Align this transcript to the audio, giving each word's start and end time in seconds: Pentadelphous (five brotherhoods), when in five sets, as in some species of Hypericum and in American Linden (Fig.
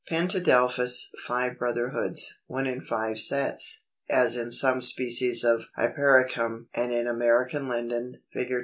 Pentadelphous 0.09 1.09
(five 1.27 1.59
brotherhoods), 1.59 2.39
when 2.47 2.65
in 2.65 2.81
five 2.81 3.19
sets, 3.19 3.83
as 4.09 4.35
in 4.35 4.51
some 4.51 4.81
species 4.81 5.43
of 5.43 5.65
Hypericum 5.75 6.69
and 6.73 6.91
in 6.91 7.05
American 7.05 7.69
Linden 7.69 8.19
(Fig. 8.33 8.51